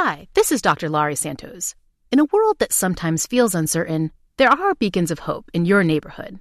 [0.00, 0.88] Hi, this is Dr.
[0.88, 1.74] Laurie Santos.
[2.12, 6.38] In a world that sometimes feels uncertain, there are beacons of hope in your neighborhood.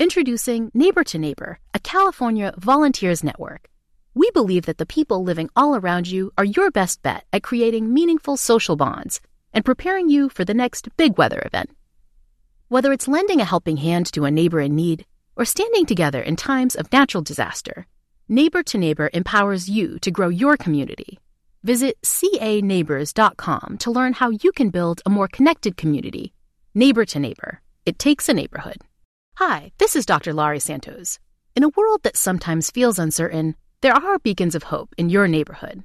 [0.00, 3.68] Introducing Neighbor to Neighbor, a California volunteers network.
[4.14, 7.94] We believe that the people living all around you are your best bet at creating
[7.94, 9.20] meaningful social bonds
[9.52, 11.70] and preparing you for the next big weather event.
[12.66, 15.06] Whether it's lending a helping hand to a neighbor in need
[15.36, 17.86] or standing together in times of natural disaster,
[18.28, 21.20] Neighbor to Neighbor empowers you to grow your community.
[21.64, 26.32] Visit caneighbors.com to learn how you can build a more connected community.
[26.74, 27.60] Neighbor to Neighbor.
[27.84, 28.76] It takes a neighborhood.
[29.36, 30.32] Hi, this is Dr.
[30.32, 31.18] Laurie Santos.
[31.56, 35.82] In a world that sometimes feels uncertain, there are beacons of hope in your neighborhood.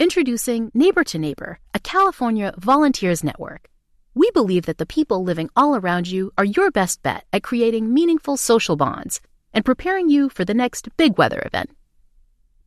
[0.00, 3.68] Introducing Neighbor to Neighbor, a California volunteers network.
[4.14, 7.94] We believe that the people living all around you are your best bet at creating
[7.94, 9.20] meaningful social bonds
[9.52, 11.70] and preparing you for the next big weather event.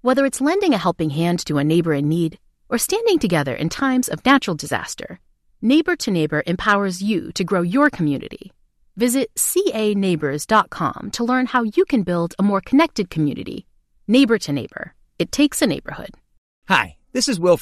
[0.01, 3.69] Whether it's lending a helping hand to a neighbor in need or standing together in
[3.69, 5.19] times of natural disaster,
[5.61, 8.51] Neighbor to Neighbor empowers you to grow your community.
[8.95, 13.65] Visit caneighbors.com to learn how you can build a more connected community.
[14.07, 14.93] Neighbor to Neighbor.
[15.17, 16.11] It takes a neighborhood.
[16.67, 17.57] Hi, this is Will.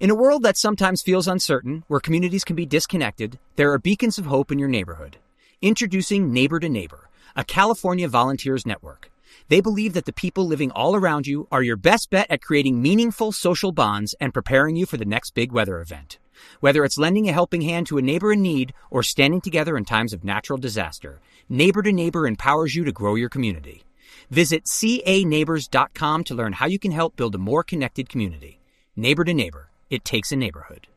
[0.00, 4.18] In a world that sometimes feels uncertain, where communities can be disconnected, there are beacons
[4.18, 5.18] of hope in your neighborhood.
[5.60, 9.11] Introducing Neighbor to Neighbor, a California volunteers network.
[9.52, 12.80] They believe that the people living all around you are your best bet at creating
[12.80, 16.18] meaningful social bonds and preparing you for the next big weather event.
[16.60, 19.84] Whether it's lending a helping hand to a neighbor in need or standing together in
[19.84, 23.84] times of natural disaster, Neighbor to Neighbor empowers you to grow your community.
[24.30, 28.58] Visit caneighbors.com to learn how you can help build a more connected community.
[28.96, 30.88] Neighbor to Neighbor, it takes a neighborhood.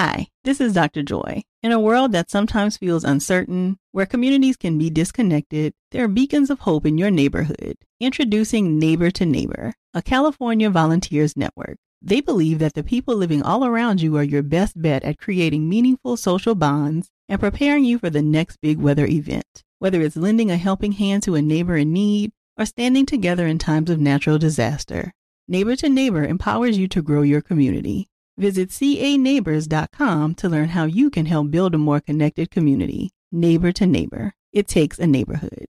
[0.00, 1.02] Hi, this is Dr.
[1.02, 1.42] Joy.
[1.60, 6.50] In a world that sometimes feels uncertain, where communities can be disconnected, there are beacons
[6.50, 7.74] of hope in your neighborhood.
[7.98, 11.78] Introducing Neighbor to Neighbor, a California volunteers network.
[12.00, 15.68] They believe that the people living all around you are your best bet at creating
[15.68, 19.64] meaningful social bonds and preparing you for the next big weather event.
[19.80, 23.58] Whether it's lending a helping hand to a neighbor in need or standing together in
[23.58, 25.12] times of natural disaster,
[25.48, 28.06] Neighbor to Neighbor empowers you to grow your community.
[28.38, 33.10] Visit caneighbors.com to learn how you can help build a more connected community.
[33.32, 34.32] Neighbor to Neighbor.
[34.52, 35.66] It takes a neighborhood.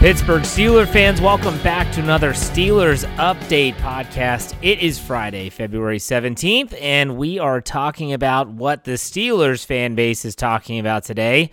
[0.00, 4.56] Pittsburgh Steelers fans, welcome back to another Steelers Update podcast.
[4.62, 10.24] It is Friday, February 17th, and we are talking about what the Steelers fan base
[10.24, 11.50] is talking about today.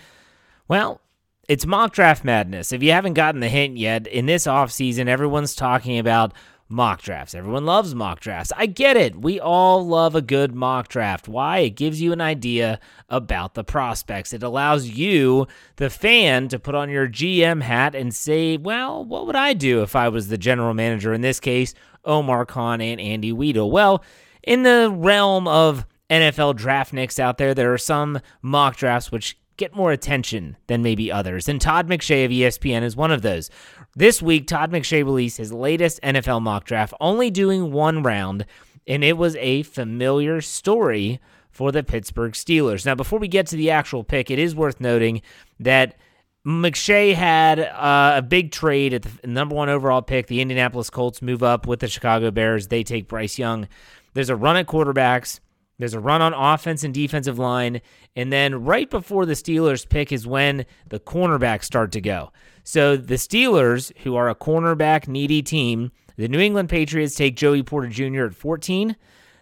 [0.69, 1.01] Well,
[1.49, 2.71] it's mock draft madness.
[2.71, 6.31] If you haven't gotten the hint yet, in this offseason, everyone's talking about
[6.69, 7.33] mock drafts.
[7.33, 8.51] Everyone loves mock drafts.
[8.55, 9.21] I get it.
[9.21, 11.27] We all love a good mock draft.
[11.27, 11.59] Why?
[11.59, 12.79] It gives you an idea
[13.09, 14.33] about the prospects.
[14.33, 19.25] It allows you, the fan, to put on your GM hat and say, well, what
[19.27, 21.13] would I do if I was the general manager?
[21.13, 21.73] In this case,
[22.03, 23.69] Omar Khan and Andy Weidl.
[23.69, 24.03] Well,
[24.43, 29.75] in the realm of NFL draftniks out there, there are some mock drafts which get
[29.75, 31.49] more attention than maybe others.
[31.49, 33.49] And Todd McShay of ESPN is one of those.
[33.95, 38.45] This week, Todd McShay released his latest NFL mock draft, only doing one round,
[38.87, 41.19] and it was a familiar story
[41.49, 42.85] for the Pittsburgh Steelers.
[42.85, 45.23] Now, before we get to the actual pick, it is worth noting
[45.59, 45.97] that
[46.45, 50.27] McShay had uh, a big trade at the number one overall pick.
[50.27, 52.67] The Indianapolis Colts move up with the Chicago Bears.
[52.67, 53.67] They take Bryce Young.
[54.13, 55.39] There's a run at quarterbacks.
[55.79, 57.81] There's a run on offense and defensive line.
[58.15, 62.31] And then right before the Steelers pick is when the cornerbacks start to go.
[62.63, 67.61] So the Steelers, who are a cornerback needy team, the New England Patriots take Joey
[67.61, 68.25] Porter Jr.
[68.25, 68.95] at 14.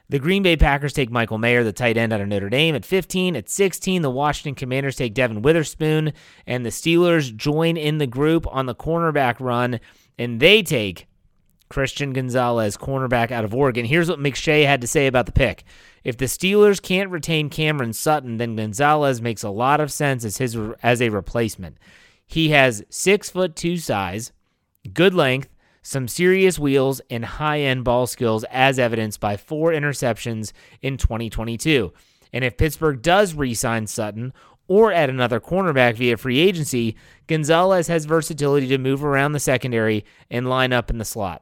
[0.08, 2.86] The Green Bay Packers take Michael Mayer, the tight end out of Notre Dame, at
[2.86, 3.36] 15.
[3.36, 6.14] At 16, the Washington Commanders take Devon Witherspoon,
[6.46, 9.80] and the Steelers join in the group on the cornerback run,
[10.20, 11.08] and they take
[11.76, 13.84] Christian Gonzalez, cornerback out of Oregon.
[13.84, 15.66] Here's what McShay had to say about the pick.
[16.06, 20.38] If the Steelers can't retain Cameron Sutton, then Gonzalez makes a lot of sense as
[20.38, 21.78] his as a replacement.
[22.26, 24.32] He has six foot two size,
[24.94, 25.50] good length,
[25.82, 31.92] some serious wheels, and high end ball skills, as evidenced by four interceptions in 2022.
[32.32, 34.32] And if Pittsburgh does re sign Sutton
[34.70, 36.96] or add another cornerback via free agency,
[37.28, 41.42] Gonzalez has versatility to move around the secondary and line up in the slot.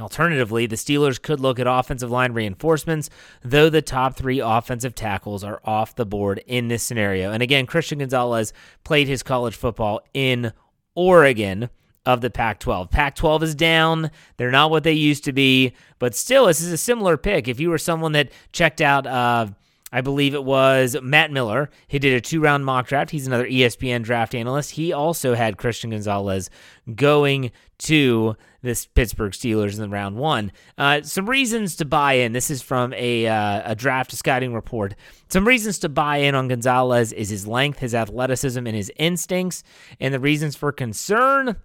[0.00, 3.10] Alternatively, the Steelers could look at offensive line reinforcements,
[3.42, 7.30] though the top three offensive tackles are off the board in this scenario.
[7.30, 8.54] And again, Christian Gonzalez
[8.84, 10.52] played his college football in
[10.94, 11.68] Oregon
[12.06, 12.90] of the Pac 12.
[12.90, 14.10] Pac 12 is down.
[14.38, 17.46] They're not what they used to be, but still, this is a similar pick.
[17.46, 19.48] If you were someone that checked out, uh,
[19.92, 21.68] I believe it was Matt Miller.
[21.86, 23.10] He did a two round mock draft.
[23.10, 24.72] He's another ESPN draft analyst.
[24.72, 26.48] He also had Christian Gonzalez
[26.94, 30.52] going to this Pittsburgh Steelers in round one.
[30.78, 32.32] Uh, some reasons to buy in.
[32.32, 34.94] This is from a, uh, a draft scouting report.
[35.28, 39.62] Some reasons to buy in on Gonzalez is his length, his athleticism, and his instincts.
[40.00, 41.56] And the reasons for concern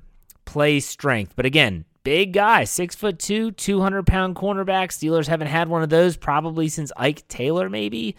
[0.45, 1.33] play strength.
[1.35, 4.92] But again, big guy, six foot two, 200 pound cornerback.
[4.92, 8.15] Steelers haven't had one of those probably since Ike Taylor, maybe.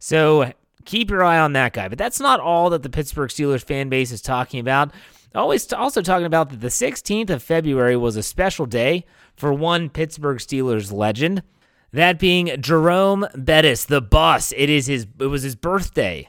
[0.00, 0.52] So
[0.84, 1.86] keep your eye on that guy.
[1.86, 4.90] But that's not all that the Pittsburgh Steelers fan base is talking about.
[5.36, 9.04] Always also talking about that the 16th of February was a special day
[9.36, 11.44] for one Pittsburgh Steelers legend.
[11.92, 14.52] That being Jerome Bettis, the Bus.
[14.56, 16.28] It is his it was his birthday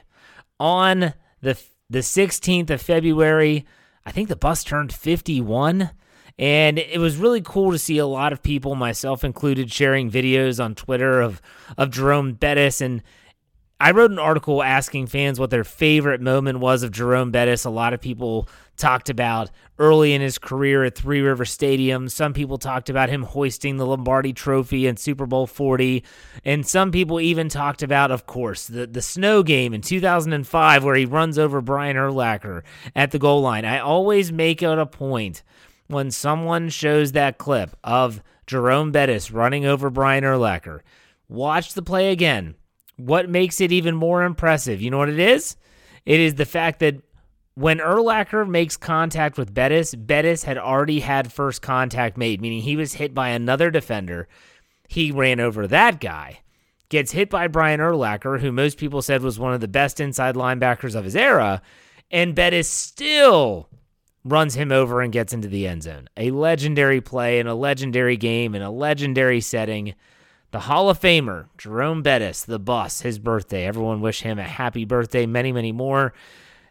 [0.60, 3.66] on the the 16th of February.
[4.06, 5.90] I think the bus turned 51.
[6.38, 10.62] And it was really cool to see a lot of people, myself included, sharing videos
[10.62, 11.42] on Twitter of,
[11.76, 12.80] of Jerome Bettis.
[12.80, 13.02] And
[13.82, 17.64] I wrote an article asking fans what their favorite moment was of Jerome Bettis.
[17.64, 18.46] A lot of people
[18.76, 22.10] talked about early in his career at Three River Stadium.
[22.10, 26.04] Some people talked about him hoisting the Lombardi Trophy in Super Bowl 40.
[26.44, 30.96] And some people even talked about, of course, the, the snow game in 2005 where
[30.96, 32.62] he runs over Brian Urlacher
[32.94, 33.64] at the goal line.
[33.64, 35.42] I always make it a point
[35.90, 40.80] when someone shows that clip of Jerome Bettis running over Brian Urlacher.
[41.28, 42.54] Watch the play again.
[42.96, 44.80] What makes it even more impressive?
[44.80, 45.56] You know what it is?
[46.04, 47.02] It is the fact that
[47.54, 52.76] when Urlacher makes contact with Bettis, Bettis had already had first contact made, meaning he
[52.76, 54.28] was hit by another defender.
[54.88, 56.40] He ran over that guy,
[56.88, 60.36] gets hit by Brian Urlacher, who most people said was one of the best inside
[60.36, 61.62] linebackers of his era,
[62.10, 63.68] and Bettis still
[64.24, 66.08] runs him over and gets into the end zone.
[66.16, 69.94] A legendary play in a legendary game in a legendary setting.
[70.50, 73.66] The Hall of Famer, Jerome Bettis, the Bus, his birthday.
[73.66, 76.12] Everyone wish him a happy birthday, many, many more,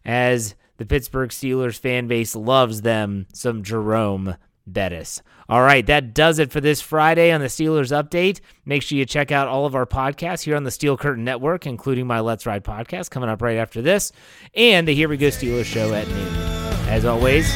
[0.03, 4.35] as the Pittsburgh Steelers fan base loves them some Jerome
[4.67, 5.21] Bettis.
[5.47, 8.41] All right, that does it for this Friday on the Steelers Update.
[8.65, 11.65] Make sure you check out all of our podcasts here on the Steel Curtain Network,
[11.65, 14.11] including my Let's Ride podcast coming up right after this,
[14.53, 16.58] and the Here We Go Steelers show at noon.
[16.89, 17.47] As always,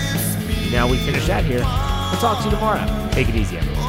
[0.72, 1.58] now we finish that here.
[1.58, 3.10] We'll talk to you tomorrow.
[3.12, 3.84] Take it easy, everyone.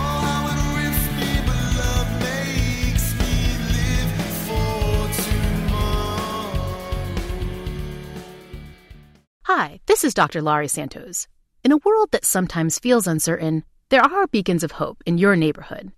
[9.43, 10.41] Hi, this is Dr.
[10.41, 11.29] Laurie Santos.
[11.62, 15.93] In a world that sometimes feels uncertain, there are beacons of hope in your neighborhood.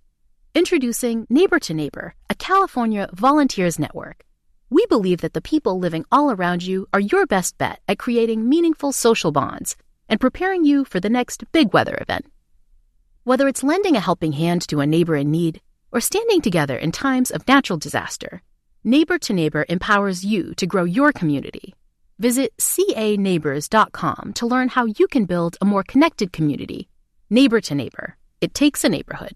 [0.55, 4.25] Introducing Neighbor to Neighbor, a California volunteers network.
[4.69, 8.49] We believe that the people living all around you are your best bet at creating
[8.49, 9.77] meaningful social bonds
[10.09, 12.25] and preparing you for the next big weather event.
[13.23, 15.61] Whether it's lending a helping hand to a neighbor in need
[15.91, 18.41] or standing together in times of natural disaster,
[18.83, 21.73] Neighbor to Neighbor empowers you to grow your community.
[22.19, 26.89] Visit caneighbors.com to learn how you can build a more connected community.
[27.29, 28.15] Neighbor to Neighbor.
[28.39, 29.33] It takes a neighborhood.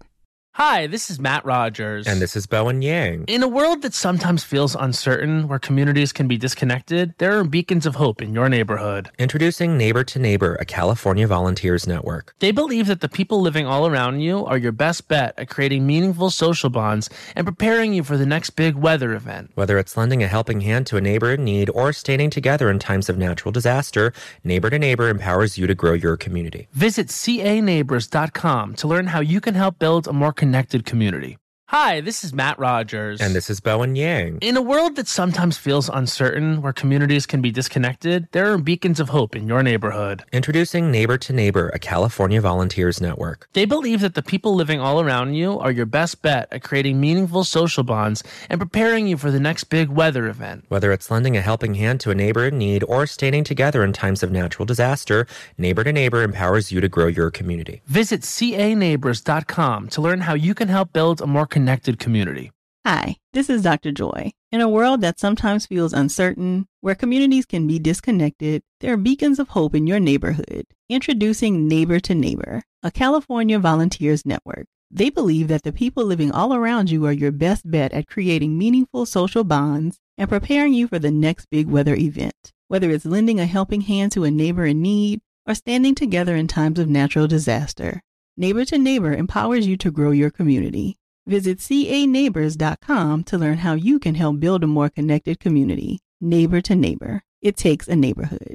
[0.56, 2.06] Hi, this is Matt Rogers.
[2.06, 3.24] And this is Bowen Yang.
[3.26, 7.86] In a world that sometimes feels uncertain, where communities can be disconnected, there are beacons
[7.86, 9.08] of hope in your neighborhood.
[9.18, 12.34] Introducing Neighbor to Neighbor, a California volunteers network.
[12.40, 15.86] They believe that the people living all around you are your best bet at creating
[15.86, 19.52] meaningful social bonds and preparing you for the next big weather event.
[19.54, 22.78] Whether it's lending a helping hand to a neighbor in need or standing together in
[22.78, 24.12] times of natural disaster,
[24.44, 26.68] Neighbor to Neighbor empowers you to grow your community.
[26.74, 31.38] Visit caneighbors.com to learn how you can help build a more connected community.
[31.72, 33.18] Hi, this is Matt Rogers.
[33.22, 34.40] And this is Bowen Yang.
[34.42, 39.00] In a world that sometimes feels uncertain, where communities can be disconnected, there are beacons
[39.00, 40.22] of hope in your neighborhood.
[40.34, 43.48] Introducing Neighbor to Neighbor, a California volunteers network.
[43.54, 47.00] They believe that the people living all around you are your best bet at creating
[47.00, 50.66] meaningful social bonds and preparing you for the next big weather event.
[50.68, 53.94] Whether it's lending a helping hand to a neighbor in need or standing together in
[53.94, 55.26] times of natural disaster,
[55.56, 57.80] Neighbor to Neighbor empowers you to grow your community.
[57.86, 62.50] Visit caneighbors.com to learn how you can help build a more connected community.
[62.84, 63.92] Hi, this is Dr.
[63.92, 64.32] Joy.
[64.50, 69.38] In a world that sometimes feels uncertain, where communities can be disconnected, there are beacons
[69.38, 70.66] of hope in your neighborhood.
[70.88, 74.66] Introducing Neighbor to Neighbor, a California volunteers network.
[74.90, 78.58] They believe that the people living all around you are your best bet at creating
[78.58, 82.50] meaningful social bonds and preparing you for the next big weather event.
[82.66, 86.48] Whether it's lending a helping hand to a neighbor in need or standing together in
[86.48, 88.02] times of natural disaster,
[88.36, 90.98] Neighbor to Neighbor empowers you to grow your community.
[91.26, 96.00] Visit caneighbors.com to learn how you can help build a more connected community.
[96.20, 97.22] Neighbor to neighbor.
[97.40, 98.54] It takes a neighborhood.